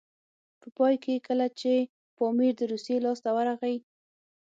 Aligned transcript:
په 0.61 0.67
پای 0.77 0.95
کې 1.03 1.23
کله 1.27 1.45
چې 1.59 1.73
پامیر 2.17 2.53
د 2.57 2.61
روسیې 2.71 2.97
لاسته 3.05 3.29
ورغی. 3.35 3.75